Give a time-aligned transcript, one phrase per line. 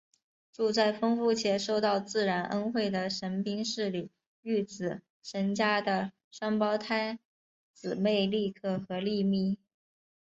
[0.51, 4.09] 住在丰富且受到自然恩惠的神滨市里
[4.41, 7.19] 御子神家的双胞胎
[7.75, 9.59] 姊妹莉可和莉咪。